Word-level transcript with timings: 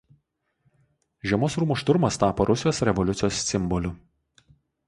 Žiemos 1.31 1.57
rūmų 1.63 1.77
šturmas 1.83 2.19
tapo 2.23 2.47
Rusijos 2.51 2.81
revoliucijos 2.91 3.45
simboliu. 3.55 3.93